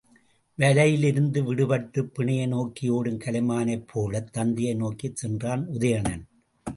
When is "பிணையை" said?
2.17-2.47